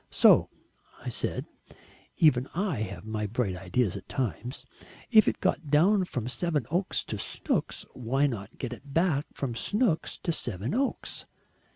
So 0.09 0.49
I 1.05 1.09
said 1.09 1.45
even 2.17 2.47
I 2.55 2.77
have 2.79 3.05
my 3.05 3.27
bright 3.27 3.55
ideas 3.55 3.95
at 3.95 4.09
times 4.09 4.65
'if 5.11 5.27
it 5.27 5.39
got 5.39 5.69
down 5.69 6.05
from 6.05 6.27
Sevenoaks 6.27 7.03
to 7.03 7.19
Snooks, 7.19 7.85
why 7.93 8.25
not 8.25 8.57
get 8.57 8.73
it 8.73 8.95
back 8.95 9.27
from 9.35 9.53
Snooks 9.53 10.17
to 10.23 10.31
Sevenoaks?' 10.31 11.27